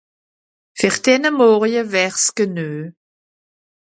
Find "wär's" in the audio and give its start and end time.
1.91-2.23